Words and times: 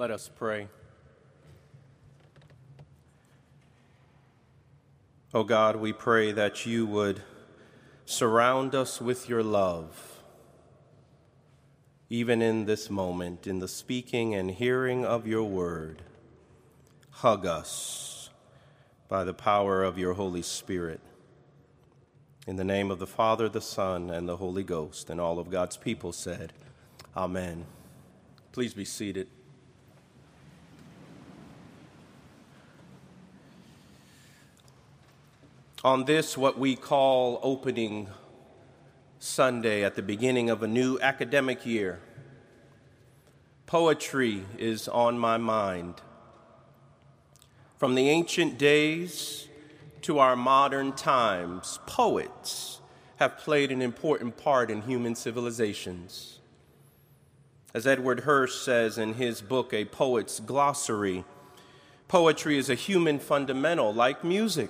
Let 0.00 0.10
us 0.10 0.30
pray. 0.34 0.66
O 5.34 5.40
oh 5.40 5.44
God, 5.44 5.76
we 5.76 5.92
pray 5.92 6.32
that 6.32 6.64
you 6.64 6.86
would 6.86 7.20
surround 8.06 8.74
us 8.74 8.98
with 8.98 9.28
your 9.28 9.42
love, 9.42 10.22
even 12.08 12.40
in 12.40 12.64
this 12.64 12.88
moment, 12.88 13.46
in 13.46 13.58
the 13.58 13.68
speaking 13.68 14.34
and 14.34 14.52
hearing 14.52 15.04
of 15.04 15.26
your 15.26 15.44
word. 15.44 16.00
Hug 17.10 17.44
us 17.44 18.30
by 19.06 19.22
the 19.22 19.34
power 19.34 19.84
of 19.84 19.98
your 19.98 20.14
Holy 20.14 20.40
Spirit. 20.40 21.02
In 22.46 22.56
the 22.56 22.64
name 22.64 22.90
of 22.90 23.00
the 23.00 23.06
Father, 23.06 23.50
the 23.50 23.60
Son, 23.60 24.08
and 24.08 24.26
the 24.26 24.38
Holy 24.38 24.64
Ghost, 24.64 25.10
and 25.10 25.20
all 25.20 25.38
of 25.38 25.50
God's 25.50 25.76
people 25.76 26.14
said, 26.14 26.54
Amen. 27.14 27.66
Please 28.52 28.72
be 28.72 28.86
seated. 28.86 29.28
On 35.82 36.04
this, 36.04 36.36
what 36.36 36.58
we 36.58 36.76
call 36.76 37.40
opening 37.42 38.08
Sunday 39.18 39.82
at 39.82 39.94
the 39.94 40.02
beginning 40.02 40.50
of 40.50 40.62
a 40.62 40.68
new 40.68 40.98
academic 41.00 41.64
year, 41.64 42.00
poetry 43.64 44.44
is 44.58 44.88
on 44.88 45.18
my 45.18 45.38
mind. 45.38 45.94
From 47.78 47.94
the 47.94 48.10
ancient 48.10 48.58
days 48.58 49.48
to 50.02 50.18
our 50.18 50.36
modern 50.36 50.92
times, 50.92 51.78
poets 51.86 52.82
have 53.16 53.38
played 53.38 53.72
an 53.72 53.80
important 53.80 54.36
part 54.36 54.70
in 54.70 54.82
human 54.82 55.14
civilizations. 55.14 56.40
As 57.72 57.86
Edward 57.86 58.20
Hirsch 58.20 58.56
says 58.56 58.98
in 58.98 59.14
his 59.14 59.40
book, 59.40 59.72
A 59.72 59.86
Poet's 59.86 60.40
Glossary, 60.40 61.24
poetry 62.06 62.58
is 62.58 62.68
a 62.68 62.74
human 62.74 63.18
fundamental 63.18 63.94
like 63.94 64.22
music. 64.22 64.68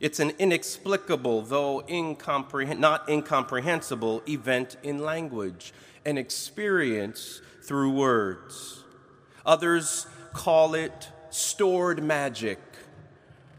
It's 0.00 0.18
an 0.18 0.32
inexplicable, 0.38 1.42
though 1.42 1.82
incomprehen- 1.86 2.78
not 2.78 3.08
incomprehensible, 3.08 4.22
event 4.26 4.76
in 4.82 4.98
language, 4.98 5.74
an 6.06 6.16
experience 6.16 7.42
through 7.62 7.90
words. 7.90 8.84
Others 9.44 10.06
call 10.32 10.74
it 10.74 11.10
stored 11.28 12.02
magic 12.02 12.58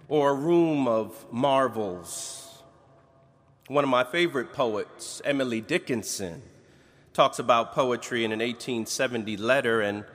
or 0.08 0.31
a 0.31 0.33
room 0.33 0.88
of 0.88 1.25
marvels. 1.31 2.64
One 3.67 3.83
of 3.83 3.89
my 3.89 4.03
favorite 4.03 4.52
poets, 4.52 5.22
Emily 5.23 5.61
Dickinson, 5.61 6.42
talks 7.14 7.39
about 7.39 7.73
poetry 7.73 8.26
in 8.26 8.31
an 8.31 8.39
1870 8.39 9.38
letter, 9.38 9.80
and 9.80 10.05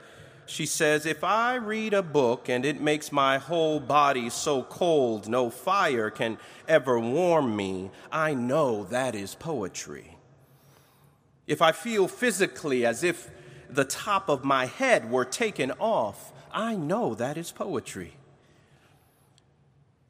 she 0.47 0.65
says, 0.65 1.05
If 1.05 1.23
I 1.23 1.55
read 1.55 1.93
a 1.93 2.01
book 2.01 2.49
and 2.49 2.65
it 2.65 2.81
makes 2.81 3.11
my 3.11 3.37
whole 3.37 3.79
body 3.79 4.29
so 4.29 4.63
cold 4.63 5.27
no 5.27 5.49
fire 5.49 6.09
can 6.09 6.37
ever 6.67 6.99
warm 6.99 7.55
me, 7.55 7.91
I 8.11 8.33
know 8.33 8.85
that 8.85 9.13
is 9.13 9.35
poetry. 9.35 10.17
If 11.45 11.61
I 11.61 11.71
feel 11.71 12.07
physically 12.07 12.85
as 12.85 13.03
if 13.03 13.29
the 13.69 13.85
top 13.85 14.29
of 14.29 14.43
my 14.43 14.65
head 14.65 15.11
were 15.11 15.25
taken 15.25 15.71
off, 15.79 16.33
I 16.51 16.75
know 16.75 17.13
that 17.15 17.37
is 17.37 17.51
poetry. 17.51 18.13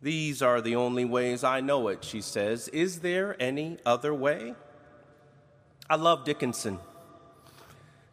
These 0.01 0.41
are 0.41 0.61
the 0.61 0.75
only 0.75 1.05
ways 1.05 1.43
I 1.43 1.59
know 1.59 1.87
it, 1.87 2.03
she 2.03 2.21
says. 2.21 2.67
Is 2.69 2.99
there 2.99 3.35
any 3.41 3.77
other 3.85 4.13
way? 4.13 4.53
I 5.89 5.95
love 5.95 6.23
Dickinson. 6.23 6.79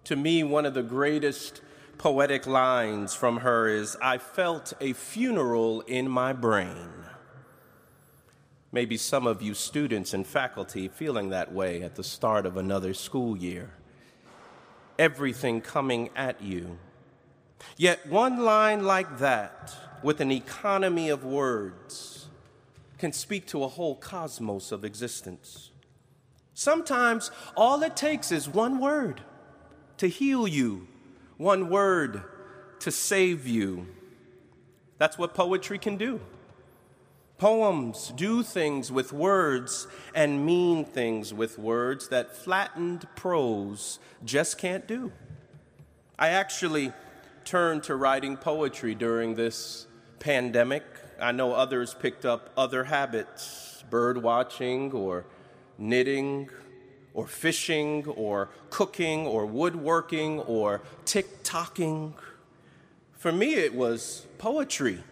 To 0.05 0.17
me, 0.17 0.42
one 0.42 0.67
of 0.67 0.75
the 0.75 0.83
greatest 0.83 1.61
poetic 1.98 2.46
lines 2.46 3.14
from 3.14 3.38
her 3.38 3.68
is 3.68 3.96
I 4.02 4.18
felt 4.18 4.72
a 4.80 4.92
funeral 4.92 5.80
in 5.82 6.08
my 6.08 6.32
brain. 6.32 6.90
Maybe 8.72 8.96
some 8.96 9.26
of 9.26 9.40
you 9.40 9.54
students 9.54 10.14
and 10.14 10.27
faculty 10.27 10.88
feeling 10.88 11.30
that 11.30 11.52
way 11.52 11.83
at 11.83 11.94
the 11.94 12.04
start 12.04 12.44
of 12.44 12.56
another 12.56 12.92
school 12.92 13.36
year. 13.36 13.70
Everything 14.98 15.60
coming 15.60 16.10
at 16.16 16.42
you. 16.42 16.78
Yet 17.77 18.06
one 18.06 18.44
line 18.44 18.84
like 18.84 19.18
that, 19.18 19.74
with 20.02 20.20
an 20.20 20.30
economy 20.30 21.08
of 21.08 21.24
words, 21.24 22.27
can 22.98 23.12
speak 23.12 23.46
to 23.46 23.64
a 23.64 23.68
whole 23.68 23.96
cosmos 23.96 24.72
of 24.72 24.84
existence. 24.84 25.70
Sometimes 26.52 27.30
all 27.56 27.83
it 27.83 27.96
takes 27.96 28.30
is 28.30 28.48
one 28.48 28.78
word 28.78 29.22
to 29.98 30.08
heal 30.08 30.46
you, 30.46 30.88
one 31.36 31.68
word 31.68 32.22
to 32.80 32.90
save 32.90 33.46
you. 33.46 33.86
That's 34.98 35.18
what 35.18 35.34
poetry 35.34 35.78
can 35.78 35.96
do. 35.96 36.20
Poems 37.39 38.12
do 38.14 38.42
things 38.42 38.92
with 38.92 39.12
words 39.12 39.89
and 40.14 40.46
mean 40.46 40.84
things 40.84 41.34
with 41.34 41.58
words 41.58 42.08
that 42.08 42.36
flattened 42.36 43.08
prose 43.17 43.98
just 44.24 44.56
can't 44.56 44.86
do. 44.86 45.12
I 46.18 46.28
actually 46.28 46.92
turned 47.45 47.83
to 47.84 47.96
writing 47.96 48.36
poetry 48.36 48.95
during 48.95 49.34
this 49.34 49.89
pandemic. 50.20 50.84
I 51.20 51.33
know 51.33 51.52
others 51.52 51.92
picked 51.92 52.24
up 52.24 52.51
other 52.56 52.84
habits, 52.84 53.83
bird 53.90 54.22
watching 54.22 54.92
or 54.92 55.27
knitting 55.77 56.48
or 57.14 57.29
fishing 57.29 58.05
or 58.08 58.51
cooking 58.70 59.27
or 59.27 59.47
woodworking 59.47 60.41
or 60.41 60.83
tick-tocking. 61.05 62.13
For 63.13 63.33
me, 63.33 63.55
it 63.55 63.75
was 63.75 64.27
poetry 64.36 65.02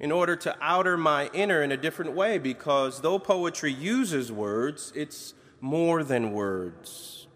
in 0.00 0.10
order 0.10 0.34
to 0.34 0.56
outer 0.60 0.96
my 0.96 1.28
inner 1.32 1.62
in 1.62 1.70
a 1.70 1.76
different 1.76 2.12
way 2.12 2.38
because 2.38 3.02
though 3.02 3.18
poetry 3.18 3.72
uses 3.72 4.32
words, 4.32 4.92
it's 4.96 5.34
more 5.60 6.02
than 6.02 6.32
words. 6.32 7.28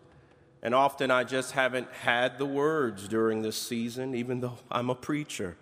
And 0.62 0.74
often 0.74 1.10
I 1.10 1.22
just 1.22 1.52
haven't 1.52 1.88
had 1.92 2.38
the 2.38 2.46
words 2.46 3.06
during 3.06 3.42
this 3.42 3.56
season, 3.56 4.14
even 4.14 4.40
though 4.40 4.58
I'm 4.70 4.90
a 4.90 4.94
preacher. 4.94 5.56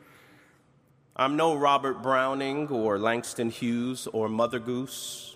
I'm 1.15 1.37
no 1.37 1.55
Robert 1.55 2.03
Browning 2.03 2.69
or 2.69 2.99
Langston 2.99 3.51
Hughes 3.51 4.07
or 4.07 4.29
Mother 4.29 4.59
Goose 4.59 5.36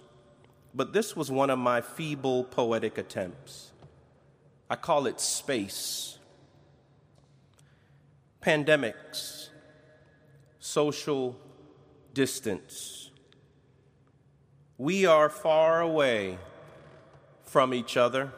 but 0.75 0.93
this 0.93 1.17
was 1.17 1.31
one 1.31 1.51
of 1.51 1.59
my 1.59 1.81
feeble 1.81 2.45
poetic 2.45 2.99
attempts. 2.99 3.73
I 4.69 4.77
call 4.77 5.07
it 5.07 5.21
space. 5.21 6.19
Pandemics, 8.41 9.49
social 10.61 11.37
distance. 12.15 13.11
We 14.79 15.05
are 15.07 15.29
far 15.29 15.81
away 15.81 16.39
from 17.45 17.75
each 17.75 17.97
other, 17.97 18.33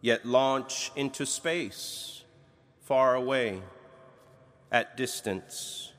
yet 0.00 0.26
launch 0.26 0.92
into 0.94 1.26
space 1.26 2.18
far 2.88 3.14
away 3.14 3.60
at 4.70 4.96
distance, 4.96 5.92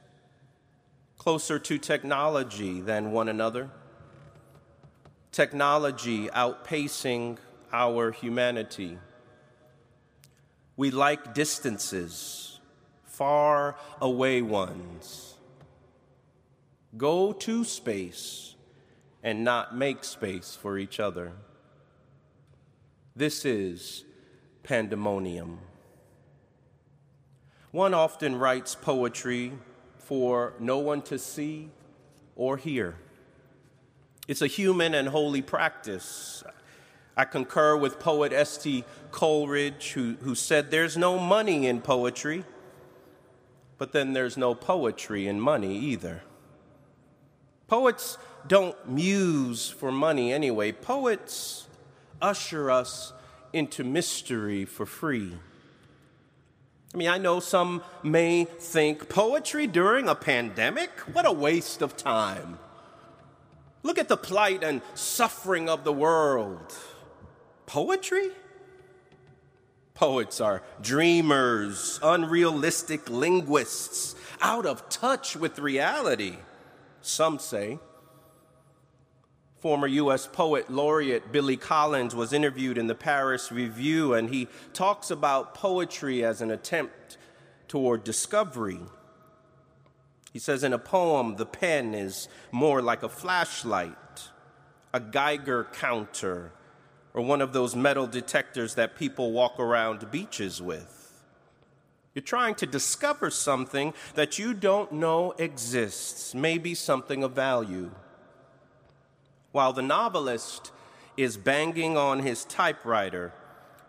closer 1.18 1.60
to 1.60 1.78
technology 1.78 2.82
than 2.82 3.12
one 3.12 3.28
another 3.28 3.70
technology 5.32 6.28
outpacing 6.28 7.38
our 7.72 8.12
humanity. 8.12 8.98
We 10.76 10.92
like 10.92 11.34
distances, 11.34 12.60
far 13.06 13.76
away 14.02 14.42
ones. 14.42 15.36
Go 16.98 17.34
to 17.34 17.64
space 17.64 18.56
and 19.22 19.44
not 19.44 19.76
make 19.76 20.04
space 20.04 20.58
for 20.60 20.78
each 20.78 21.00
other. 21.00 21.34
This 23.16 23.46
is 23.46 24.06
pandemonium. 24.64 25.60
One 27.72 27.94
often 27.94 28.38
writes 28.38 28.74
poetry 28.74 29.52
for 29.98 30.54
no 30.60 30.80
one 30.80 31.02
to 31.04 31.20
see 31.20 31.70
or 32.36 32.58
hear. 32.58 32.96
It's 34.30 34.44
a 34.44 34.48
human 34.48 34.94
and 34.94 35.08
holy 35.08 35.42
practice. 35.42 36.44
I 37.18 37.26
concur 37.26 37.76
with 37.76 38.00
poet 38.00 38.32
S.T. 38.32 38.84
Coleridge, 39.10 39.94
who, 39.94 40.18
who 40.22 40.36
said, 40.36 40.70
There's 40.70 40.96
no 40.96 41.18
money 41.18 41.66
in 41.66 41.82
poetry, 41.82 42.46
but 43.80 43.92
then 43.92 44.14
there's 44.14 44.38
no 44.38 44.54
poetry 44.54 45.26
in 45.26 45.42
money 45.42 45.76
either. 45.80 46.22
Poets 47.68 48.20
don't 48.48 48.76
muse 48.88 49.68
for 49.68 49.92
money 49.92 50.32
anyway, 50.32 50.74
poets 50.74 51.68
usher 52.22 52.70
us 52.70 53.14
into 53.52 53.84
mystery 53.84 54.64
for 54.64 54.86
free. 54.86 55.34
I 56.94 56.98
mean, 56.98 57.10
I 57.10 57.18
know 57.18 57.40
some 57.40 57.82
may 58.04 58.46
think 58.46 59.10
poetry 59.10 59.66
during 59.66 60.08
a 60.08 60.14
pandemic? 60.14 60.92
What 61.14 61.26
a 61.26 61.32
waste 61.32 61.82
of 61.82 61.98
time. 61.98 62.60
Look 63.84 63.98
at 63.98 64.08
the 64.08 64.18
plight 64.18 64.64
and 64.64 64.82
suffering 64.94 65.70
of 65.70 65.84
the 65.84 65.94
world. 65.94 66.76
Poetry? 67.66 68.30
Poets 69.94 70.40
are 70.40 70.64
dreamers, 70.82 72.00
unrealistic 72.02 73.10
linguists, 73.10 74.16
out 74.42 74.66
of 74.66 74.88
touch 74.90 75.36
with 75.36 75.60
reality, 75.60 76.38
some 77.02 77.38
say. 77.38 77.80
Former 79.60 79.88
U.S. 79.88 80.26
poet 80.26 80.70
laureate 80.70 81.34
Billy 81.34 81.58
Collins 81.58 82.16
was 82.16 82.32
interviewed 82.32 82.78
in 82.78 82.88
the 82.88 82.96
Paris 82.96 83.52
Review, 83.52 84.14
and 84.14 84.30
he 84.30 84.48
talks 84.72 85.12
about 85.12 85.54
poetry 85.54 86.24
as 86.24 86.42
an 86.42 86.50
attempt 86.50 87.18
toward 87.68 88.06
discovery. 88.06 88.80
He 90.32 90.40
says 90.40 90.64
in 90.64 90.74
a 90.74 90.80
poem, 90.80 91.36
the 91.36 91.46
pen 91.46 91.94
is 91.94 92.28
more 92.52 92.82
like 92.82 93.04
a 93.04 93.10
flashlight, 93.10 94.30
a 94.94 95.00
Geiger 95.00 95.68
counter, 95.74 96.52
or 97.14 97.24
one 97.24 97.42
of 97.42 97.54
those 97.54 97.76
metal 97.76 98.06
detectors 98.06 98.76
that 98.76 98.96
people 98.96 99.32
walk 99.32 99.60
around 99.60 100.12
beaches 100.12 100.62
with. 100.62 100.96
You're 102.14 102.24
trying 102.24 102.56
to 102.56 102.66
discover 102.66 103.30
something 103.30 103.94
that 104.16 104.38
you 104.38 104.54
don't 104.54 104.92
know 104.92 105.34
exists, 105.38 106.36
maybe 106.36 106.76
something 106.76 107.24
of 107.24 107.32
value. 107.32 107.92
While 109.52 109.74
the 109.74 109.82
novelist 109.82 110.72
is 111.18 111.38
banging 111.38 111.98
on 111.98 112.20
his 112.20 112.46
typewriter, 112.46 113.34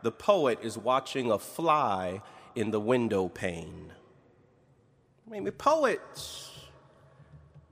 the 0.03 0.13
poet 0.13 0.59
is 0.63 0.79
watching 0.79 1.31
a 1.31 1.39
fly 1.39 2.23
in 2.55 2.71
the 2.71 2.81
window 2.81 3.29
pane. 3.29 3.93
Maybe 5.31 5.53
poets 5.53 6.51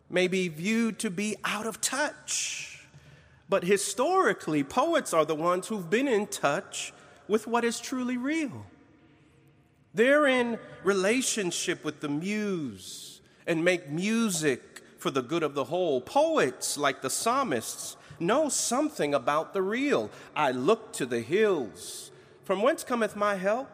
may 0.08 0.28
be 0.28 0.46
viewed 0.46 1.00
to 1.00 1.10
be 1.10 1.34
out 1.44 1.66
of 1.66 1.80
touch, 1.80 2.86
but 3.48 3.64
historically, 3.64 4.62
poets 4.62 5.12
are 5.12 5.24
the 5.24 5.34
ones 5.34 5.66
who've 5.66 5.90
been 5.90 6.06
in 6.06 6.28
touch 6.28 6.92
with 7.26 7.48
what 7.48 7.64
is 7.64 7.80
truly 7.80 8.16
real. 8.16 8.64
They're 9.92 10.28
in 10.28 10.60
relationship 10.84 11.84
with 11.84 11.98
the 11.98 12.08
muse 12.08 13.20
and 13.44 13.64
make 13.64 13.90
music 13.90 14.84
for 14.98 15.10
the 15.10 15.22
good 15.22 15.42
of 15.42 15.54
the 15.54 15.64
whole. 15.64 16.00
Poets, 16.00 16.78
like 16.78 17.02
the 17.02 17.10
psalmists, 17.10 17.96
know 18.20 18.48
something 18.48 19.14
about 19.14 19.52
the 19.52 19.62
real. 19.62 20.10
I 20.36 20.52
look 20.52 20.92
to 20.92 21.06
the 21.06 21.22
hills. 21.22 22.12
From 22.44 22.62
whence 22.62 22.84
cometh 22.84 23.16
my 23.16 23.34
help? 23.34 23.68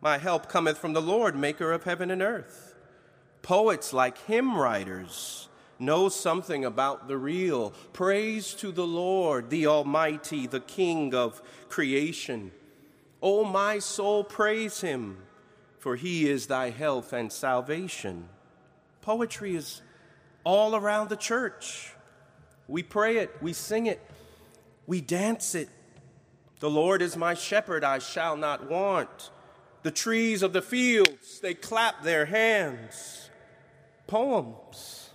My 0.00 0.18
help 0.18 0.48
cometh 0.48 0.78
from 0.78 0.94
the 0.94 1.02
Lord, 1.02 1.36
maker 1.36 1.72
of 1.72 1.84
heaven 1.84 2.10
and 2.10 2.22
earth. 2.22 2.74
Poets, 3.42 3.92
like 3.92 4.18
hymn 4.26 4.56
writers, 4.56 5.48
know 5.78 6.08
something 6.08 6.64
about 6.64 7.08
the 7.08 7.18
real. 7.18 7.70
Praise 7.92 8.54
to 8.54 8.72
the 8.72 8.86
Lord, 8.86 9.50
the 9.50 9.66
Almighty, 9.66 10.46
the 10.46 10.60
King 10.60 11.14
of 11.14 11.42
creation. 11.68 12.52
O 13.22 13.44
my 13.44 13.78
soul, 13.78 14.24
praise 14.24 14.80
him, 14.80 15.18
for 15.78 15.96
he 15.96 16.28
is 16.28 16.46
thy 16.46 16.70
health 16.70 17.12
and 17.12 17.30
salvation. 17.30 18.28
Poetry 19.02 19.56
is 19.56 19.82
all 20.44 20.74
around 20.74 21.10
the 21.10 21.16
church. 21.16 21.92
We 22.68 22.82
pray 22.82 23.18
it, 23.18 23.34
we 23.42 23.52
sing 23.52 23.86
it, 23.86 24.00
we 24.86 25.00
dance 25.00 25.54
it. 25.54 25.68
The 26.60 26.70
Lord 26.70 27.02
is 27.02 27.16
my 27.16 27.34
shepherd, 27.34 27.84
I 27.84 27.98
shall 27.98 28.36
not 28.36 28.70
want. 28.70 29.30
The 29.82 29.90
trees 29.90 30.42
of 30.42 30.52
the 30.52 30.62
fields, 30.62 31.40
they 31.40 31.54
clap 31.54 32.02
their 32.02 32.26
hands. 32.26 33.30
Poems. 34.06 35.10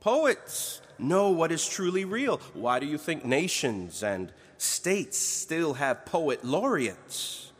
Poets 0.00 0.80
know 0.98 1.30
what 1.30 1.50
is 1.50 1.68
truly 1.68 2.04
real. 2.04 2.38
Why 2.54 2.78
do 2.78 2.86
you 2.86 2.98
think 2.98 3.24
nations 3.24 4.02
and 4.02 4.32
states 4.58 5.18
still 5.18 5.74
have 5.74 6.06
poet 6.06 6.44
laureates? 6.44 7.52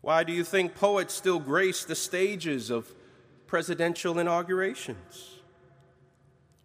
Why 0.00 0.24
do 0.24 0.32
you 0.32 0.44
think 0.44 0.74
poets 0.74 1.12
still 1.12 1.38
grace 1.38 1.84
the 1.84 1.94
stages 1.94 2.70
of 2.70 2.92
presidential 3.50 4.20
inaugurations. 4.20 5.39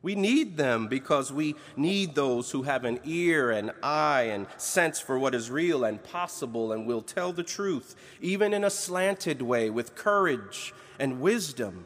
We 0.05 0.13
need 0.13 0.55
them 0.55 0.85
because 0.87 1.33
we 1.33 1.55
need 1.75 2.13
those 2.13 2.51
who 2.51 2.61
have 2.61 2.85
an 2.85 2.99
ear 3.05 3.49
and 3.49 3.71
eye 3.81 4.27
and 4.29 4.45
sense 4.55 4.99
for 4.99 5.17
what 5.17 5.33
is 5.33 5.49
real 5.49 5.83
and 5.83 6.03
possible 6.03 6.71
and 6.71 6.85
will 6.85 7.01
tell 7.01 7.33
the 7.33 7.41
truth, 7.41 7.95
even 8.21 8.53
in 8.53 8.63
a 8.63 8.69
slanted 8.69 9.41
way, 9.41 9.71
with 9.71 9.95
courage 9.95 10.75
and 10.99 11.21
wisdom. 11.21 11.85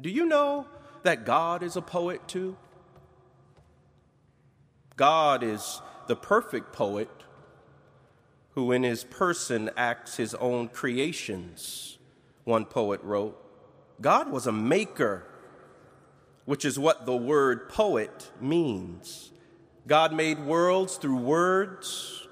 Do 0.00 0.08
you 0.08 0.24
know 0.24 0.68
that 1.02 1.26
God 1.26 1.64
is 1.64 1.74
a 1.74 1.82
poet 1.82 2.28
too? 2.28 2.56
God 4.94 5.42
is 5.42 5.82
the 6.06 6.14
perfect 6.14 6.72
poet 6.72 7.10
who, 8.50 8.70
in 8.70 8.84
his 8.84 9.02
person, 9.02 9.68
acts 9.76 10.16
his 10.16 10.36
own 10.36 10.68
creations 10.68 11.98
one 12.44 12.66
poet 12.66 13.02
wrote. 13.02 13.36
God 14.00 14.30
was 14.30 14.46
a 14.46 14.52
maker, 14.52 15.26
which 16.44 16.64
is 16.64 16.78
what 16.78 17.06
the 17.06 17.16
word 17.16 17.68
poet 17.68 18.30
means. 18.40 19.30
God 19.86 20.12
made 20.12 20.38
worlds 20.38 20.96
through 20.96 21.16
words, 21.16 22.28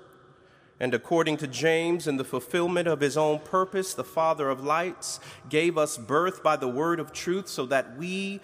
and 0.81 0.94
according 0.94 1.38
to 1.38 1.46
James, 1.46 2.06
in 2.06 2.16
the 2.16 2.25
fulfillment 2.25 2.87
of 2.87 3.00
his 3.00 3.16
own 3.16 3.40
purpose, 3.40 3.94
the 3.94 4.05
Father 4.05 4.49
of 4.49 4.64
lights 4.64 5.19
gave 5.49 5.76
us 5.76 5.99
birth 5.99 6.43
by 6.43 6.56
the 6.56 6.69
word 6.69 7.00
of 7.00 7.12
truth 7.12 7.49
so 7.49 7.66
that 7.66 7.96
we 7.96 8.40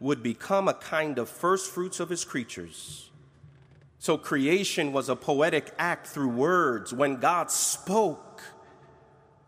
would 0.00 0.22
become 0.22 0.68
a 0.68 0.74
kind 0.74 1.18
of 1.18 1.28
first 1.28 1.70
fruits 1.70 1.98
of 1.98 2.10
his 2.10 2.24
creatures. 2.24 3.10
So 3.98 4.16
creation 4.16 4.92
was 4.92 5.08
a 5.08 5.16
poetic 5.16 5.72
act 5.78 6.06
through 6.06 6.28
words. 6.28 6.92
When 6.92 7.16
God 7.16 7.50
spoke, 7.50 8.42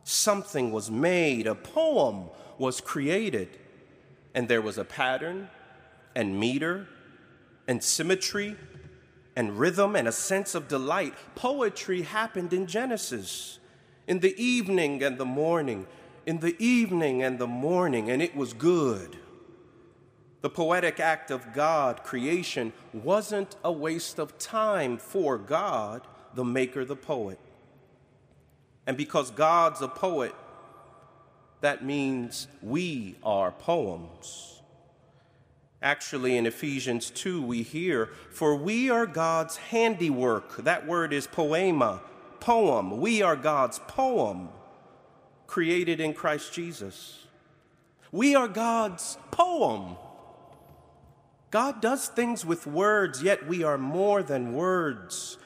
something 0.03 0.73
was 0.73 0.91
made, 0.91 1.47
a 1.47 1.55
poem 1.55 2.31
was 2.59 2.81
created, 2.81 3.59
and 4.35 4.49
there 4.49 4.63
was 4.63 4.77
a 4.77 4.85
pattern 4.85 5.49
and 6.15 6.39
meter 6.39 6.87
and 7.67 7.83
symmetry 7.83 8.57
and 9.37 9.59
rhythm 9.59 9.97
and 9.97 10.09
a 10.09 10.13
sense 10.13 10.55
of 10.55 10.69
delight. 10.69 11.15
Poetry 11.35 12.03
happened 12.03 12.53
in 12.53 12.67
Genesis 12.67 13.59
in 14.07 14.19
the 14.19 14.43
evening 14.43 15.03
and 15.05 15.19
the 15.19 15.25
morning, 15.25 15.87
in 16.27 16.41
the 16.41 16.57
evening 16.59 17.23
and 17.23 17.39
the 17.39 17.47
morning, 17.47 18.11
and 18.11 18.21
it 18.21 18.35
was 18.35 18.53
good. 18.53 19.17
The 20.41 20.51
poetic 20.51 20.99
act 20.99 21.31
of 21.31 21.53
God, 21.53 22.03
creation, 22.03 22.73
wasn't 22.93 23.55
a 23.63 23.71
waste 23.71 24.19
of 24.19 24.37
time 24.37 24.97
for 24.99 25.39
God, 25.39 26.07
the 26.35 26.45
maker, 26.45 26.85
the 26.85 26.97
poet. 26.97 27.39
And 28.87 28.97
because 28.97 29.31
God's 29.31 29.81
a 29.81 29.89
poet, 29.89 30.35
that 31.61 31.85
means 31.85 32.49
we 32.63 33.17
are 33.23 33.53
poems. 33.53 34.60
Actually, 35.83 36.37
in 36.37 36.45
Ephesians 36.47 37.11
2, 37.11 37.41
we 37.43 37.63
hear, 37.63 38.11
For 38.31 38.55
we 38.55 38.91
are 38.91 39.07
God's 39.07 39.57
handiwork. 39.57 40.59
That 40.59 40.87
word 40.87 41.13
is 41.13 41.27
poema, 41.27 42.03
poem. 42.39 43.01
We 43.01 43.23
are 43.23 43.37
God's 43.37 43.79
poem, 43.79 44.51
created 45.47 45.99
in 45.99 46.13
Christ 46.13 46.53
Jesus. 46.53 47.27
We 48.13 48.35
are 48.35 48.49
God's 48.49 49.17
poem. 49.31 49.97
God 51.51 51.81
does 51.81 52.09
things 52.09 52.45
with 52.45 52.67
words, 52.67 53.23
yet 53.23 53.47
we 53.47 53.65
are 53.65 53.79
more 53.79 54.23
than 54.23 54.53
words. 54.53 55.39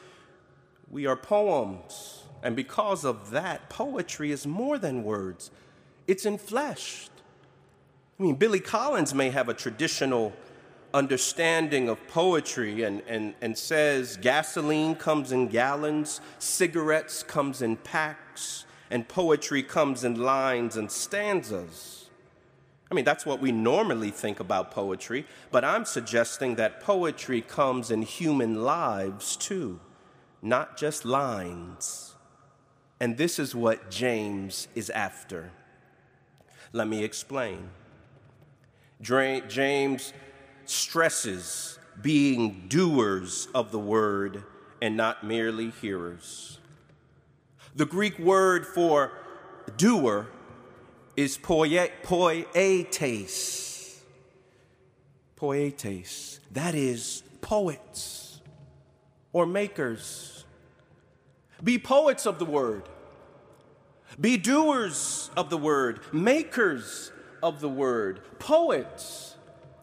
We 0.90 1.06
are 1.06 1.16
poems. 1.16 2.24
And 2.42 2.56
because 2.56 3.04
of 3.04 3.30
that, 3.30 3.70
poetry 3.70 4.30
is 4.30 4.46
more 4.46 4.78
than 4.78 5.04
words, 5.04 5.50
it's 6.06 6.26
enfleshed. 6.26 7.08
I 8.18 8.22
mean, 8.22 8.36
Billy 8.36 8.60
Collins 8.60 9.12
may 9.12 9.30
have 9.30 9.48
a 9.48 9.54
traditional 9.54 10.32
understanding 10.92 11.88
of 11.88 12.06
poetry 12.06 12.84
and, 12.84 13.02
and, 13.08 13.34
and 13.40 13.58
says 13.58 14.16
gasoline 14.16 14.94
comes 14.94 15.32
in 15.32 15.48
gallons, 15.48 16.20
cigarettes 16.38 17.24
comes 17.24 17.60
in 17.60 17.76
packs, 17.76 18.64
and 18.90 19.08
poetry 19.08 19.64
comes 19.64 20.04
in 20.04 20.14
lines 20.14 20.76
and 20.76 20.90
stanzas. 20.90 22.08
I 22.88 22.94
mean, 22.94 23.04
that's 23.04 23.26
what 23.26 23.40
we 23.40 23.50
normally 23.50 24.10
think 24.10 24.38
about 24.38 24.70
poetry, 24.70 25.26
but 25.50 25.64
I'm 25.64 25.84
suggesting 25.84 26.54
that 26.54 26.80
poetry 26.80 27.40
comes 27.40 27.90
in 27.90 28.02
human 28.02 28.62
lives 28.62 29.34
too, 29.34 29.80
not 30.40 30.76
just 30.76 31.04
lines. 31.04 32.14
And 33.00 33.16
this 33.16 33.40
is 33.40 33.56
what 33.56 33.90
James 33.90 34.68
is 34.76 34.90
after. 34.90 35.50
Let 36.72 36.86
me 36.86 37.02
explain. 37.02 37.70
James 39.04 40.12
stresses 40.64 41.78
being 42.00 42.64
doers 42.68 43.48
of 43.54 43.70
the 43.70 43.78
word 43.78 44.44
and 44.80 44.96
not 44.96 45.24
merely 45.24 45.70
hearers. 45.70 46.58
The 47.76 47.86
Greek 47.86 48.18
word 48.18 48.66
for 48.66 49.12
doer 49.76 50.28
is 51.16 51.36
poietes. 51.38 52.46
Poietes. 55.36 56.40
That 56.52 56.74
is 56.74 57.22
poets 57.40 58.40
or 59.32 59.46
makers 59.46 60.34
Be 61.62 61.78
poets 61.78 62.26
of 62.26 62.38
the 62.38 62.44
word. 62.44 62.88
Be 64.20 64.36
doers 64.36 65.30
of 65.36 65.50
the 65.50 65.58
word, 65.58 66.00
makers 66.12 67.10
of 67.44 67.60
the 67.60 67.68
word. 67.68 68.22
Poets 68.38 69.36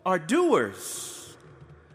are 0.03 0.18
doers. 0.18 1.38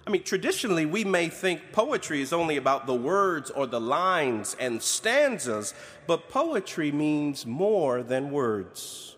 I 0.07 0.11
mean, 0.11 0.23
traditionally, 0.23 0.87
we 0.87 1.03
may 1.03 1.29
think 1.29 1.73
poetry 1.73 2.23
is 2.23 2.33
only 2.33 2.57
about 2.57 2.87
the 2.87 2.95
words 2.95 3.51
or 3.51 3.67
the 3.67 3.81
lines 3.81 4.57
and 4.61 4.81
stanzas, 4.81 5.75
but 6.07 6.29
poetry 6.29 6.93
means 6.93 7.45
more 7.45 8.05
than 8.05 8.31
words. 8.31 9.17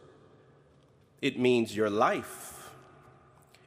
It 1.20 1.38
means 1.38 1.76
your 1.76 1.90
life, 1.90 2.70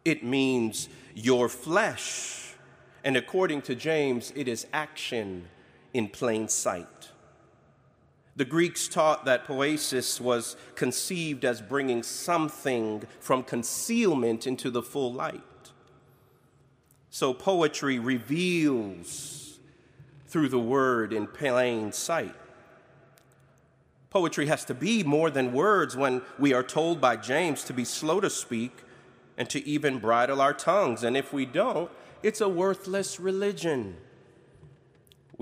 it 0.04 0.24
means 0.24 0.90
your 1.14 1.48
flesh. 1.48 2.56
And 3.04 3.16
according 3.16 3.62
to 3.64 3.76
James, 3.76 4.34
it 4.36 4.48
is 4.48 4.66
action 4.74 5.48
in 5.94 6.08
plain 6.08 6.48
sight. 6.48 7.11
The 8.36 8.46
Greeks 8.46 8.88
taught 8.88 9.26
that 9.26 9.46
poesis 9.46 10.22
was 10.22 10.56
conceived 10.76 11.44
as 11.44 11.62
bringing 11.62 12.02
something 12.02 13.04
from 13.20 13.44
concealment 13.44 14.48
into 14.48 14.72
the 14.72 14.82
full 14.82 15.12
light. 15.12 15.42
So 17.10 17.34
poetry 17.34 18.00
reveals 18.00 19.60
through 20.28 20.48
the 20.48 20.60
word 20.60 21.12
in 21.12 21.28
plain 21.28 21.92
sight. 21.92 22.36
Poetry 24.10 24.48
has 24.48 24.64
to 24.66 24.74
be 24.74 25.04
more 25.04 25.30
than 25.30 25.52
words 25.52 25.96
when 25.96 26.22
we 26.40 26.54
are 26.54 26.64
told 26.64 27.02
by 27.02 27.18
James 27.18 27.64
to 27.66 27.74
be 27.74 27.84
slow 27.84 28.22
to 28.22 28.30
speak 28.30 28.84
and 29.38 29.50
to 29.50 29.66
even 29.68 30.00
bridle 30.00 30.42
our 30.42 30.54
tongues. 30.54 31.04
And 31.04 31.18
if 31.18 31.34
we 31.34 31.46
don't, 31.46 31.92
it's 32.24 32.42
a 32.42 32.50
worthless 32.50 33.20
religion. 33.20 33.98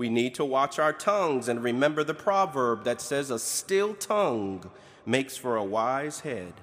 We 0.00 0.08
need 0.08 0.34
to 0.36 0.46
watch 0.46 0.78
our 0.78 0.94
tongues 0.94 1.46
and 1.46 1.62
remember 1.62 2.02
the 2.02 2.14
proverb 2.14 2.84
that 2.84 3.02
says, 3.02 3.30
A 3.30 3.38
still 3.38 3.92
tongue 3.92 4.70
makes 5.04 5.36
for 5.36 5.56
a 5.56 5.62
wise 5.62 6.20
head. 6.20 6.54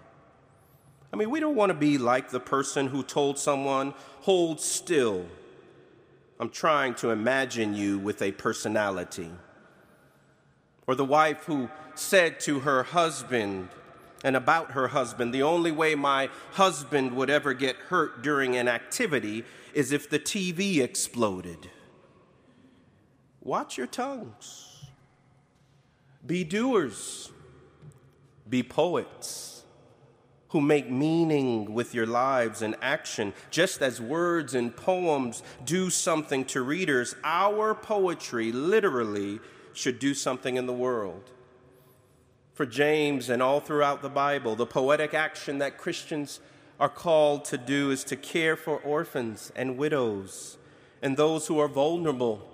I 1.14 1.18
mean, 1.18 1.30
we 1.30 1.40
don't 1.40 1.54
want 1.54 1.70
to 1.70 1.76
be 1.76 2.00
like 2.00 2.32
the 2.32 2.40
person 2.40 2.88
who 2.88 3.04
told 3.04 3.38
someone, 3.38 3.94
Hold 4.22 4.60
still. 4.60 5.28
I'm 6.40 6.50
trying 6.50 6.96
to 6.96 7.12
imagine 7.12 7.76
you 7.76 8.00
with 8.00 8.24
a 8.24 8.32
personality. 8.32 9.30
Or 10.88 10.96
the 10.96 11.06
wife 11.06 11.44
who 11.44 11.70
said 11.94 12.40
to 12.40 12.62
her 12.62 12.82
husband 12.82 13.70
and 14.24 14.36
about 14.36 14.72
her 14.72 14.88
husband, 14.88 15.32
The 15.32 15.44
only 15.44 15.72
way 15.72 15.94
my 15.94 16.32
husband 16.54 17.16
would 17.16 17.30
ever 17.30 17.54
get 17.54 17.76
hurt 17.76 18.24
during 18.24 18.56
an 18.56 18.68
activity 18.68 19.46
is 19.76 19.92
if 19.92 20.10
the 20.10 20.18
TV 20.18 20.80
exploded. 20.80 21.70
Watch 23.48 23.78
your 23.78 23.88
tongues. 23.88 24.84
Be 26.26 26.44
doers. 26.44 27.32
Be 28.50 28.62
poets 28.62 29.64
who 30.50 30.60
make 30.60 30.92
meaning 30.92 31.74
with 31.74 31.94
your 31.94 32.06
lives 32.06 32.62
and 32.62 32.76
action. 32.82 33.34
Just 33.50 33.82
as 33.82 34.02
words 34.02 34.54
and 34.54 34.76
poems 34.76 35.44
do 35.64 35.90
something 35.90 36.44
to 36.44 36.62
readers, 36.62 37.16
our 37.24 37.74
poetry 37.74 38.52
literally 38.52 39.40
should 39.72 39.98
do 39.98 40.14
something 40.14 40.58
in 40.58 40.66
the 40.66 40.74
world. 40.74 41.32
For 42.54 42.66
James 42.66 43.30
and 43.30 43.42
all 43.42 43.62
throughout 43.62 44.02
the 44.02 44.10
Bible, 44.10 44.58
the 44.58 44.66
poetic 44.66 45.14
action 45.14 45.60
that 45.60 45.78
Christians 45.78 46.42
are 46.82 46.90
called 46.90 47.46
to 47.46 47.58
do 47.58 47.92
is 47.92 48.04
to 48.04 48.18
care 48.18 48.58
for 48.58 48.78
orphans 48.80 49.54
and 49.56 49.78
widows 49.78 50.58
and 51.02 51.16
those 51.16 51.48
who 51.48 51.58
are 51.60 51.70
vulnerable 51.70 52.46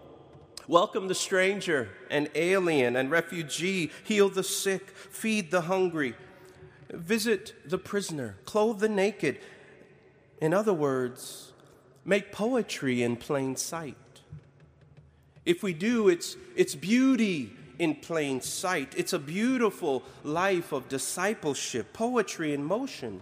Welcome 0.67 1.09
the 1.09 1.15
stranger 1.15 1.89
and 2.09 2.29
alien 2.35 2.95
and 2.95 3.11
refugee, 3.11 3.91
heal 4.05 4.29
the 4.29 4.43
sick, 4.43 4.91
feed 4.91 5.51
the 5.51 5.61
hungry, 5.61 6.15
visit 6.89 7.53
the 7.69 7.77
prisoner, 7.77 8.37
clothe 8.45 8.79
the 8.79 8.87
naked. 8.87 9.39
In 10.39 10.53
other 10.53 10.73
words, 10.73 11.51
make 12.05 12.31
poetry 12.31 13.03
in 13.03 13.17
plain 13.17 13.57
sight. 13.57 13.97
If 15.45 15.63
we 15.63 15.73
do, 15.73 16.07
it's, 16.07 16.37
it's 16.55 16.75
beauty 16.75 17.51
in 17.77 17.95
plain 17.95 18.39
sight. 18.39 18.93
It's 18.95 19.11
a 19.11 19.19
beautiful 19.19 20.03
life 20.23 20.71
of 20.71 20.87
discipleship, 20.87 21.91
poetry 21.91 22.53
in 22.53 22.63
motion. 22.63 23.21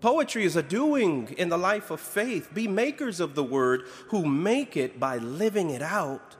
Poetry 0.00 0.44
is 0.44 0.56
a 0.56 0.62
doing 0.62 1.34
in 1.36 1.50
the 1.50 1.58
life 1.58 1.90
of 1.90 2.00
faith. 2.00 2.54
Be 2.54 2.66
makers 2.66 3.20
of 3.20 3.34
the 3.34 3.44
word 3.44 3.82
who 4.08 4.24
make 4.24 4.76
it 4.76 4.98
by 4.98 5.18
living 5.18 5.70
it 5.70 5.82
out 5.82 6.36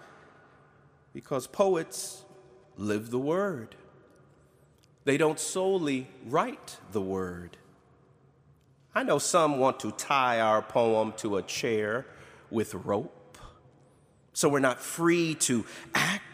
because 1.13 1.47
poets 1.47 2.25
live 2.77 3.11
the 3.11 3.19
word. 3.19 3.77
They 5.05 5.17
don't 5.17 5.39
solely 5.39 6.09
write 6.27 6.79
the 6.93 7.01
word. 7.01 7.57
I 8.95 9.03
know 9.03 9.19
some 9.19 9.59
want 9.59 9.81
to 9.81 9.93
tie 9.93 10.41
our 10.41 10.63
poem 10.63 11.13
to 11.19 11.37
a 11.37 11.43
chair 11.43 12.07
with 12.51 12.75
rope 12.75 13.21
so 14.33 14.49
we're 14.49 14.61
not 14.61 14.81
free 14.81 15.35
to 15.35 15.65
act 15.95 16.25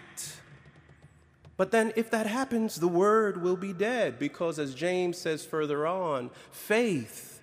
but 1.56 1.70
then, 1.70 1.92
if 1.96 2.10
that 2.10 2.26
happens, 2.26 2.76
the 2.76 2.88
word 2.88 3.42
will 3.42 3.56
be 3.56 3.72
dead 3.72 4.18
because, 4.18 4.58
as 4.58 4.74
James 4.74 5.16
says 5.16 5.44
further 5.44 5.86
on, 5.86 6.30
faith 6.50 7.40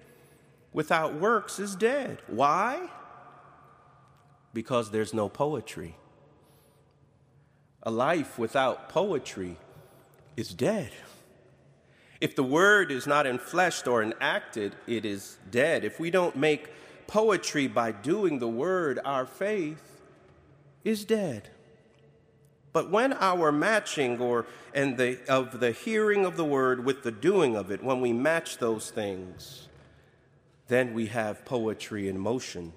without 0.71 1.15
works 1.15 1.59
is 1.59 1.75
dead. 1.75 2.21
Why? 2.27 2.89
Because 4.53 4.91
there's 4.91 5.13
no 5.13 5.29
poetry. 5.29 5.95
A 7.81 7.89
life 7.89 8.37
without 8.37 8.87
poetry 8.87 9.57
is 10.37 10.53
dead. 10.53 10.91
If 12.21 12.35
the 12.35 12.43
word 12.43 12.91
is 12.91 13.07
not 13.07 13.25
enfleshed 13.25 13.91
or 13.91 14.03
enacted, 14.03 14.75
it 14.87 15.05
is 15.05 15.37
dead. 15.49 15.83
If 15.83 15.99
we 15.99 16.11
don't 16.11 16.35
make 16.35 16.69
poetry 17.07 17.67
by 17.67 17.91
doing 17.91 18.39
the 18.39 18.47
word, 18.47 18.99
our 19.03 19.25
faith 19.25 20.01
is 20.83 21.03
dead. 21.03 21.49
But 22.73 22.89
when 22.89 23.13
our 23.13 23.51
matching 23.51 24.19
or 24.19 24.47
and 24.73 24.97
the 24.97 25.19
of 25.29 25.59
the 25.59 25.71
hearing 25.71 26.25
of 26.25 26.35
the 26.35 26.43
word 26.43 26.83
with 26.83 27.03
the 27.03 27.11
doing 27.11 27.55
of 27.55 27.71
it, 27.71 27.83
when 27.83 28.01
we 28.01 28.11
match 28.11 28.57
those 28.57 28.89
things, 28.89 29.67
then 30.67 30.95
we 30.95 31.05
have 31.05 31.45
poetry 31.45 32.09
in 32.09 32.17
motion. 32.17 32.73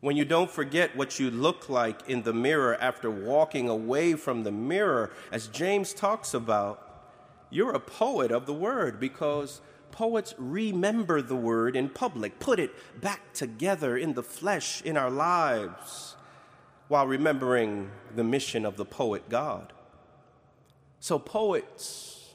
When 0.00 0.16
you 0.16 0.24
don't 0.24 0.50
forget 0.50 0.96
what 0.96 1.20
you 1.20 1.30
look 1.30 1.68
like 1.68 2.08
in 2.08 2.22
the 2.22 2.32
mirror 2.32 2.76
after 2.80 3.10
walking 3.10 3.68
away 3.68 4.14
from 4.14 4.42
the 4.42 4.52
mirror, 4.52 5.10
as 5.30 5.48
James 5.48 5.92
talks 5.92 6.32
about, 6.32 6.82
you're 7.50 7.72
a 7.72 7.80
poet 7.80 8.30
of 8.30 8.46
the 8.46 8.54
word 8.54 8.98
because 8.98 9.60
poets 9.90 10.34
remember 10.38 11.20
the 11.20 11.36
word 11.36 11.76
in 11.76 11.88
public, 11.88 12.38
put 12.38 12.58
it 12.58 12.72
back 13.00 13.32
together 13.34 13.96
in 13.96 14.14
the 14.14 14.22
flesh 14.22 14.80
in 14.82 14.96
our 14.96 15.10
lives 15.10 16.15
while 16.88 17.06
remembering 17.06 17.90
the 18.14 18.24
mission 18.24 18.64
of 18.64 18.76
the 18.76 18.84
poet 18.84 19.28
God. 19.28 19.72
So, 21.00 21.18
poets 21.18 22.34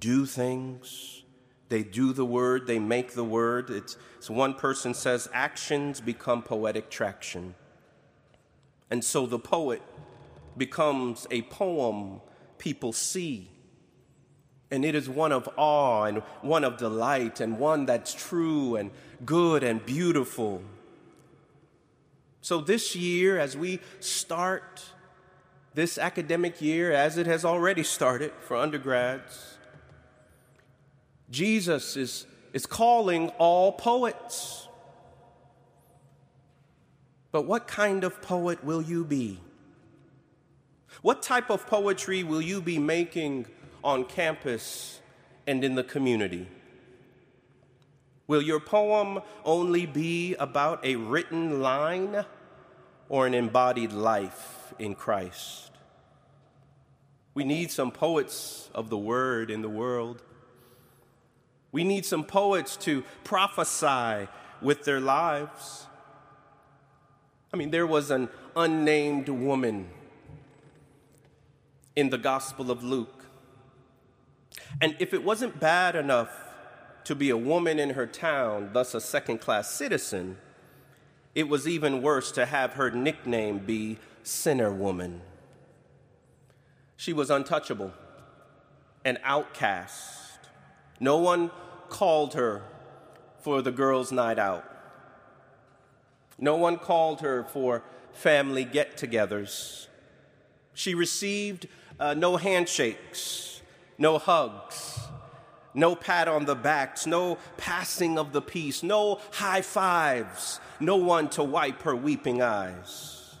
do 0.00 0.26
things, 0.26 1.22
they 1.68 1.82
do 1.82 2.12
the 2.12 2.24
word, 2.24 2.66
they 2.66 2.78
make 2.78 3.14
the 3.14 3.24
word. 3.24 3.70
It's, 3.70 3.96
so 4.20 4.34
one 4.34 4.54
person 4.54 4.94
says, 4.94 5.28
actions 5.32 6.00
become 6.00 6.42
poetic 6.42 6.90
traction. 6.90 7.54
And 8.90 9.02
so 9.02 9.26
the 9.26 9.38
poet 9.38 9.82
becomes 10.56 11.26
a 11.30 11.42
poem 11.42 12.20
people 12.58 12.92
see. 12.92 13.50
And 14.70 14.84
it 14.84 14.94
is 14.94 15.08
one 15.08 15.32
of 15.32 15.48
awe 15.56 16.04
and 16.04 16.18
one 16.42 16.64
of 16.64 16.76
delight 16.76 17.40
and 17.40 17.58
one 17.58 17.86
that's 17.86 18.14
true 18.14 18.76
and 18.76 18.90
good 19.24 19.62
and 19.62 19.84
beautiful. 19.84 20.62
So, 22.44 22.60
this 22.60 22.94
year, 22.94 23.38
as 23.38 23.56
we 23.56 23.80
start 24.00 24.82
this 25.72 25.96
academic 25.96 26.60
year, 26.60 26.92
as 26.92 27.16
it 27.16 27.26
has 27.26 27.42
already 27.42 27.82
started 27.82 28.32
for 28.40 28.54
undergrads, 28.54 29.56
Jesus 31.30 31.96
is, 31.96 32.26
is 32.52 32.66
calling 32.66 33.30
all 33.38 33.72
poets. 33.72 34.68
But 37.32 37.46
what 37.46 37.66
kind 37.66 38.04
of 38.04 38.20
poet 38.20 38.62
will 38.62 38.82
you 38.82 39.06
be? 39.06 39.40
What 41.00 41.22
type 41.22 41.48
of 41.48 41.66
poetry 41.66 42.24
will 42.24 42.42
you 42.42 42.60
be 42.60 42.78
making 42.78 43.46
on 43.82 44.04
campus 44.04 45.00
and 45.46 45.64
in 45.64 45.76
the 45.76 45.84
community? 45.84 46.46
Will 48.26 48.42
your 48.42 48.60
poem 48.60 49.20
only 49.44 49.84
be 49.86 50.34
about 50.34 50.84
a 50.84 50.96
written 50.96 51.60
line 51.60 52.24
or 53.08 53.26
an 53.26 53.34
embodied 53.34 53.92
life 53.92 54.74
in 54.78 54.94
Christ? 54.94 55.70
We 57.34 57.44
need 57.44 57.70
some 57.70 57.90
poets 57.90 58.70
of 58.74 58.90
the 58.90 58.98
word 58.98 59.50
in 59.50 59.62
the 59.62 59.68
world. 59.68 60.22
We 61.72 61.82
need 61.82 62.06
some 62.06 62.24
poets 62.24 62.76
to 62.78 63.02
prophesy 63.24 64.28
with 64.62 64.84
their 64.84 65.00
lives. 65.00 65.86
I 67.52 67.56
mean, 67.56 67.70
there 67.70 67.86
was 67.86 68.10
an 68.10 68.28
unnamed 68.56 69.28
woman 69.28 69.88
in 71.96 72.10
the 72.10 72.18
Gospel 72.18 72.70
of 72.70 72.82
Luke. 72.82 73.24
And 74.80 74.96
if 74.98 75.14
it 75.14 75.24
wasn't 75.24 75.60
bad 75.60 75.96
enough 75.96 76.30
to 77.04 77.14
be 77.14 77.30
a 77.30 77.36
woman 77.36 77.78
in 77.78 77.90
her 77.90 78.06
town, 78.06 78.70
thus 78.72 78.94
a 78.94 79.00
second 79.00 79.40
class 79.40 79.70
citizen, 79.70 80.38
it 81.34 81.48
was 81.48 81.66
even 81.66 82.02
worse 82.02 82.30
to 82.32 82.46
have 82.46 82.74
her 82.74 82.90
nickname 82.90 83.58
be 83.58 83.98
Sinner 84.22 84.72
Woman. 84.72 85.20
She 86.96 87.12
was 87.12 87.30
untouchable, 87.30 87.92
an 89.04 89.18
outcast. 89.24 90.38
No 91.00 91.18
one 91.18 91.50
called 91.88 92.34
her 92.34 92.62
for 93.40 93.62
the 93.62 93.72
girls' 93.72 94.12
night 94.12 94.38
out. 94.38 94.64
No 96.38 96.56
one 96.56 96.78
called 96.78 97.20
her 97.20 97.44
for 97.44 97.82
family 98.12 98.64
get 98.64 98.96
togethers. 98.96 99.88
She 100.72 100.94
received 100.94 101.68
uh, 102.00 102.14
no 102.14 102.36
handshakes, 102.36 103.60
no 103.98 104.18
hugs, 104.18 105.03
no 105.74 105.94
pat 105.96 106.28
on 106.28 106.44
the 106.44 106.54
backs, 106.54 107.06
no 107.06 107.38
passing 107.56 108.18
of 108.18 108.32
the 108.32 108.40
peace, 108.42 108.82
no 108.82 109.20
high 109.32 109.62
fives, 109.62 110.60
no 110.80 110.96
one 110.96 111.28
to 111.30 111.42
wipe 111.42 111.82
her 111.82 111.96
weeping 111.96 112.40
eyes. 112.40 113.36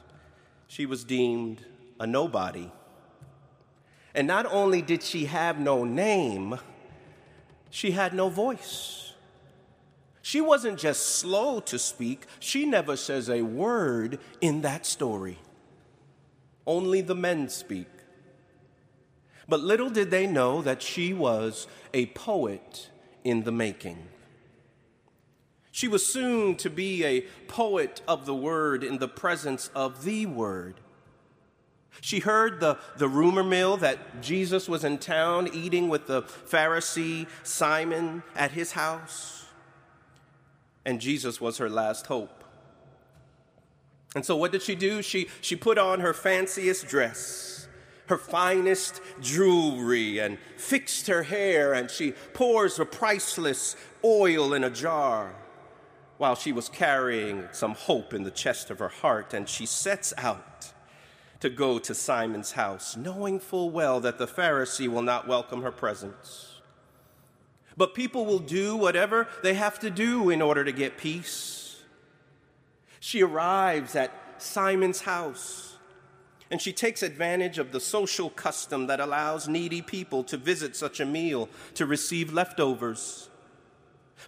She 0.66 0.86
was 0.86 1.04
deemed 1.04 1.64
a 2.00 2.06
nobody. 2.06 2.70
And 4.14 4.26
not 4.26 4.46
only 4.46 4.82
did 4.82 5.02
she 5.02 5.26
have 5.26 5.58
no 5.58 5.84
name, 5.84 6.58
she 7.70 7.92
had 7.92 8.14
no 8.14 8.28
voice. 8.28 9.12
She 10.22 10.40
wasn't 10.40 10.78
just 10.78 11.16
slow 11.16 11.60
to 11.60 11.78
speak, 11.78 12.26
she 12.40 12.64
never 12.64 12.96
says 12.96 13.28
a 13.28 13.42
word 13.42 14.18
in 14.40 14.62
that 14.62 14.86
story. 14.86 15.38
Only 16.66 17.02
the 17.02 17.14
men 17.14 17.48
speak. 17.48 17.88
But 19.48 19.60
little 19.60 19.90
did 19.90 20.10
they 20.10 20.26
know 20.26 20.62
that 20.62 20.82
she 20.82 21.12
was 21.12 21.66
a 21.92 22.06
poet 22.06 22.90
in 23.24 23.44
the 23.44 23.52
making. 23.52 24.08
She 25.70 25.88
was 25.88 26.06
soon 26.06 26.54
to 26.56 26.70
be 26.70 27.04
a 27.04 27.22
poet 27.48 28.00
of 28.06 28.26
the 28.26 28.34
word 28.34 28.84
in 28.84 28.98
the 28.98 29.08
presence 29.08 29.70
of 29.74 30.04
the 30.04 30.24
word. 30.26 30.80
She 32.00 32.20
heard 32.20 32.60
the, 32.60 32.78
the 32.96 33.08
rumor 33.08 33.42
mill 33.42 33.76
that 33.78 34.22
Jesus 34.22 34.68
was 34.68 34.84
in 34.84 34.98
town 34.98 35.48
eating 35.52 35.88
with 35.88 36.06
the 36.06 36.22
Pharisee 36.22 37.26
Simon 37.42 38.22
at 38.36 38.52
his 38.52 38.72
house, 38.72 39.46
and 40.84 41.00
Jesus 41.00 41.40
was 41.40 41.58
her 41.58 41.68
last 41.68 42.06
hope. 42.06 42.44
And 44.14 44.24
so, 44.24 44.36
what 44.36 44.52
did 44.52 44.62
she 44.62 44.74
do? 44.74 45.02
She, 45.02 45.28
she 45.40 45.56
put 45.56 45.76
on 45.76 46.00
her 46.00 46.12
fanciest 46.12 46.86
dress, 46.86 47.66
her 48.06 48.18
finest 48.18 49.00
jewelry, 49.20 50.18
and 50.18 50.38
fixed 50.56 51.06
her 51.06 51.22
hair, 51.22 51.72
and 51.72 51.90
she 51.90 52.12
pours 52.32 52.78
a 52.78 52.84
priceless 52.84 53.76
oil 54.04 54.52
in 54.52 54.64
a 54.64 54.70
jar 54.70 55.34
while 56.18 56.34
she 56.34 56.52
was 56.52 56.68
carrying 56.68 57.48
some 57.52 57.74
hope 57.74 58.14
in 58.14 58.22
the 58.22 58.30
chest 58.30 58.70
of 58.70 58.78
her 58.78 58.88
heart, 58.88 59.34
and 59.34 59.48
she 59.48 59.66
sets 59.66 60.12
out 60.18 60.72
to 61.40 61.50
go 61.50 61.78
to 61.78 61.94
Simon's 61.94 62.52
house, 62.52 62.96
knowing 62.96 63.40
full 63.40 63.70
well 63.70 64.00
that 64.00 64.18
the 64.18 64.26
Pharisee 64.26 64.88
will 64.88 65.02
not 65.02 65.26
welcome 65.26 65.62
her 65.62 65.72
presence. 65.72 66.60
But 67.76 67.94
people 67.94 68.24
will 68.24 68.38
do 68.38 68.76
whatever 68.76 69.28
they 69.42 69.54
have 69.54 69.78
to 69.80 69.90
do 69.90 70.30
in 70.30 70.40
order 70.40 70.64
to 70.64 70.72
get 70.72 70.96
peace. 70.96 71.82
She 73.00 73.22
arrives 73.22 73.96
at 73.96 74.12
Simon's 74.38 75.02
house 75.02 75.73
and 76.50 76.60
she 76.60 76.72
takes 76.72 77.02
advantage 77.02 77.58
of 77.58 77.72
the 77.72 77.80
social 77.80 78.30
custom 78.30 78.86
that 78.86 79.00
allows 79.00 79.48
needy 79.48 79.82
people 79.82 80.22
to 80.24 80.36
visit 80.36 80.76
such 80.76 81.00
a 81.00 81.06
meal 81.06 81.48
to 81.74 81.86
receive 81.86 82.32
leftovers. 82.32 83.30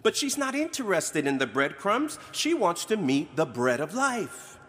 But 0.03 0.15
she's 0.15 0.37
not 0.37 0.55
interested 0.55 1.25
in 1.25 1.37
the 1.37 1.47
breadcrumbs, 1.47 2.19
she 2.31 2.53
wants 2.53 2.85
to 2.85 2.97
meet 2.97 3.35
the 3.35 3.45
bread 3.45 3.79
of 3.79 3.93
life. 3.93 4.59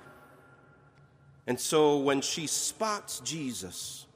And 1.46 1.58
so 1.58 1.98
when 1.98 2.20
she 2.20 2.46
spots 2.46 3.20
Jesus, 3.20 4.06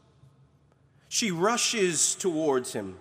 she 1.08 1.30
rushes 1.30 2.14
towards 2.14 2.72
him, 2.72 2.96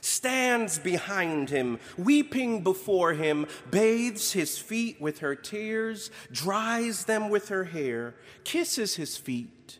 stands 0.00 0.78
behind 0.78 1.50
him, 1.50 1.78
weeping 1.96 2.62
before 2.62 3.14
him, 3.14 3.46
bathes 3.70 4.32
his 4.32 4.58
feet 4.58 5.00
with 5.00 5.18
her 5.18 5.34
tears, 5.34 6.10
dries 6.30 7.04
them 7.04 7.30
with 7.30 7.48
her 7.48 7.64
hair, 7.64 8.14
kisses 8.44 8.96
his 8.96 9.16
feet, 9.16 9.78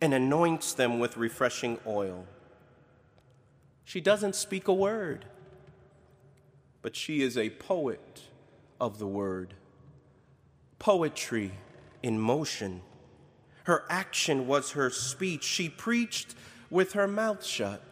and 0.00 0.12
anoints 0.12 0.74
them 0.74 0.98
with 0.98 1.16
refreshing 1.16 1.78
oil. 1.86 2.26
She 3.84 4.00
doesn't 4.00 4.34
speak 4.34 4.68
a 4.68 4.74
word, 4.74 5.26
but 6.80 6.96
she 6.96 7.22
is 7.22 7.36
a 7.36 7.50
poet 7.50 8.22
of 8.80 8.98
the 8.98 9.06
word. 9.06 9.54
Poetry 10.78 11.52
in 12.02 12.18
motion 12.18 12.82
her 13.64 13.84
action 13.88 14.46
was 14.46 14.72
her 14.72 14.90
speech. 14.90 15.44
She 15.44 15.68
preached 15.68 16.34
with 16.70 16.92
her 16.92 17.06
mouth 17.06 17.44
shut. 17.44 17.91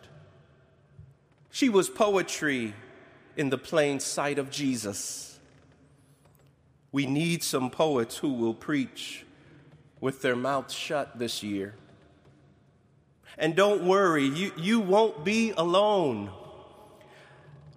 She 1.51 1.69
was 1.69 1.89
poetry 1.89 2.75
in 3.37 3.51
the 3.51 3.59
plain 3.59 4.01
sight 4.01 4.39
of 4.39 4.51
Jesus. 4.51 5.39
We 6.93 7.07
need 7.07 7.43
some 7.43 7.71
poets 7.71 8.17
who 8.19 8.33
will 8.33 8.55
preach 8.55 9.25
with 10.01 10.23
their 10.23 10.37
mouths 10.37 10.75
shut 10.75 11.19
this 11.19 11.43
year. 11.43 11.75
And 13.39 13.55
don't 13.55 13.85
worry, 13.85 14.25
you, 14.25 14.53
you 14.57 14.81
won't 14.81 15.25
be 15.25 15.53
alone 15.57 16.31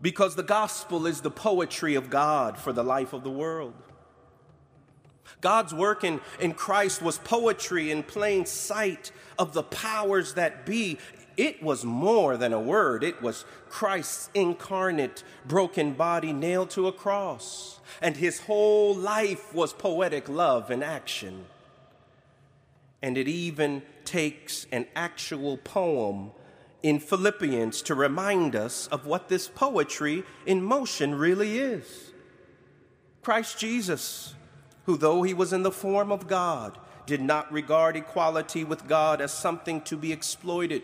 because 0.01 0.35
the 0.35 0.43
gospel 0.43 1.05
is 1.05 1.21
the 1.21 1.31
poetry 1.31 1.95
of 1.95 2.09
God 2.09 2.57
for 2.57 2.73
the 2.73 2.83
life 2.83 3.13
of 3.13 3.23
the 3.23 3.29
world. 3.29 3.73
God's 5.39 5.73
work 5.73 6.03
in, 6.03 6.19
in 6.39 6.53
Christ 6.53 7.01
was 7.01 7.17
poetry 7.17 7.91
in 7.91 8.03
plain 8.03 8.45
sight 8.45 9.11
of 9.39 9.53
the 9.53 9.63
powers 9.63 10.33
that 10.33 10.65
be. 10.65 10.97
It 11.35 11.63
was 11.63 11.83
more 11.83 12.37
than 12.37 12.53
a 12.53 12.59
word, 12.59 13.03
it 13.03 13.21
was 13.21 13.45
Christ's 13.69 14.29
incarnate, 14.33 15.23
broken 15.45 15.93
body 15.93 16.31
nailed 16.33 16.69
to 16.71 16.87
a 16.87 16.91
cross. 16.91 17.79
And 18.01 18.17
his 18.17 18.41
whole 18.41 18.95
life 18.95 19.53
was 19.53 19.73
poetic 19.73 20.29
love 20.29 20.71
in 20.71 20.83
action. 20.83 21.45
And 23.01 23.17
it 23.17 23.27
even 23.27 23.81
takes 24.05 24.65
an 24.71 24.87
actual 24.95 25.57
poem 25.57 26.31
in 26.81 26.99
Philippians 26.99 27.81
to 27.83 27.95
remind 27.95 28.55
us 28.55 28.87
of 28.87 29.05
what 29.05 29.29
this 29.29 29.47
poetry 29.47 30.23
in 30.45 30.63
motion 30.63 31.15
really 31.15 31.57
is. 31.57 32.11
Christ 33.21 33.57
Jesus 33.57 34.35
who, 34.85 34.97
though 34.97 35.23
he 35.23 35.33
was 35.33 35.53
in 35.53 35.63
the 35.63 35.71
form 35.71 36.11
of 36.11 36.27
God, 36.27 36.77
did 37.05 37.21
not 37.21 37.51
regard 37.51 37.95
equality 37.95 38.63
with 38.63 38.87
God 38.87 39.21
as 39.21 39.33
something 39.33 39.81
to 39.81 39.97
be 39.97 40.11
exploited, 40.11 40.83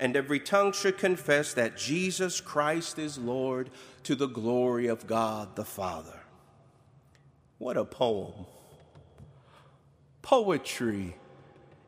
and 0.00 0.16
every 0.16 0.40
tongue 0.40 0.72
should 0.72 0.98
confess 0.98 1.54
that 1.54 1.76
Jesus 1.76 2.40
Christ 2.40 2.98
is 2.98 3.18
Lord 3.18 3.70
to 4.04 4.14
the 4.14 4.28
glory 4.28 4.86
of 4.86 5.06
God 5.06 5.56
the 5.56 5.64
Father. 5.64 6.20
What 7.58 7.76
a 7.76 7.84
poem! 7.84 8.46
Poetry 10.22 11.16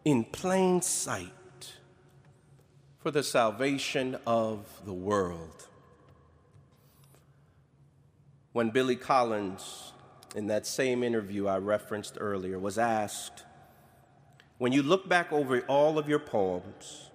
in 0.05 0.25
plain 0.25 0.81
sight 0.81 1.33
for 2.99 3.11
the 3.11 3.23
salvation 3.23 4.17
of 4.27 4.81
the 4.85 4.93
world. 4.93 5.67
When 8.53 8.71
Billy 8.71 8.97
Collins 8.97 9.93
in 10.35 10.47
that 10.49 10.67
same 10.67 11.03
interview 11.03 11.47
I 11.47 11.59
referenced 11.59 12.17
earlier, 12.21 12.59
was 12.59 12.79
asked 12.79 13.45
When 14.59 14.73
you 14.73 14.83
look 14.83 15.09
back 15.09 15.33
over 15.33 15.61
all 15.63 15.99
of 15.99 16.09
your 16.09 16.19
poems, 16.19 17.08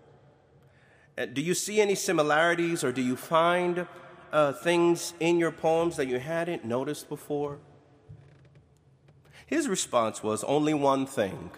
do 1.16 1.42
you 1.42 1.54
see 1.54 1.80
any 1.80 1.96
similarities 1.96 2.84
or 2.84 2.92
do 2.92 3.02
you 3.02 3.16
find 3.16 3.88
uh, 4.32 4.54
things 4.54 5.14
in 5.20 5.38
your 5.38 5.52
poems 5.52 5.96
that 5.98 6.08
you 6.08 6.20
hadn't 6.20 6.66
noticed 6.66 7.08
before? 7.10 7.60
His 9.46 9.68
response 9.68 10.24
was 10.24 10.44
only 10.46 10.74
one 10.74 11.06
thing 11.06 11.52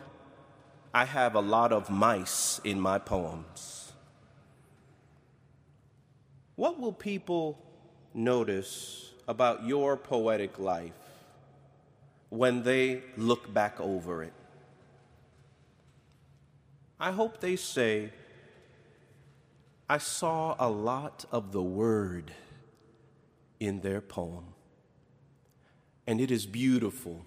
I 0.93 1.05
have 1.05 1.35
a 1.35 1.41
lot 1.41 1.71
of 1.71 1.89
mice 1.89 2.59
in 2.63 2.79
my 2.79 2.99
poems. 2.99 3.93
What 6.55 6.79
will 6.79 6.93
people 6.93 7.59
notice 8.13 9.11
about 9.27 9.65
your 9.65 9.97
poetic 9.97 10.57
life 10.57 10.93
when 12.29 12.63
they 12.63 13.03
look 13.17 13.53
back 13.53 13.79
over 13.79 14.23
it? 14.23 14.33
I 16.97 17.11
hope 17.11 17.41
they 17.41 17.57
say, 17.57 18.11
I 19.87 19.99
saw 19.99 20.55
a 20.57 20.69
lot 20.69 21.25
of 21.31 21.51
the 21.51 21.61
word 21.61 22.31
in 23.59 23.81
their 23.81 24.01
poem. 24.01 24.45
And 26.07 26.19
it 26.19 26.31
is 26.31 26.45
beautiful. 26.45 27.25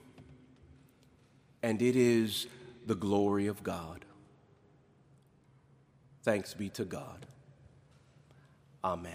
And 1.62 1.80
it 1.80 1.96
is 1.96 2.46
the 2.86 2.94
glory 2.94 3.46
of 3.46 3.62
God. 3.62 4.04
Thanks 6.22 6.54
be 6.54 6.68
to 6.70 6.84
God. 6.84 7.26
Amen. 8.84 9.12